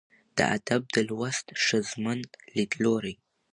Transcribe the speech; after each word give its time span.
'د 0.35 0.37
ادب 0.55 0.81
د 0.95 0.97
لوست 1.09 1.45
ښځمن 1.65 2.19
ليدلورى 2.55 3.13